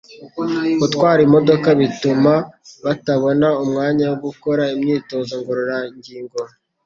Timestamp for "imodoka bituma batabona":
1.27-3.47